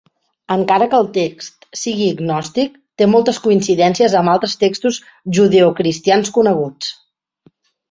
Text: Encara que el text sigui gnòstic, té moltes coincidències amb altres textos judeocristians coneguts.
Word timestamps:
Encara 0.53 0.85
que 0.93 1.01
el 1.01 1.09
text 1.17 1.67
sigui 1.81 2.07
gnòstic, 2.21 2.79
té 3.01 3.09
moltes 3.13 3.41
coincidències 3.45 4.17
amb 4.23 4.35
altres 4.35 4.57
textos 4.65 4.99
judeocristians 5.41 6.35
coneguts. 6.41 6.93